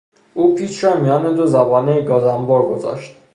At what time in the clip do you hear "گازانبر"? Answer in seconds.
2.05-2.61